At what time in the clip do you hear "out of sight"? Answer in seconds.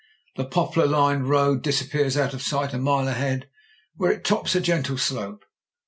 2.17-2.73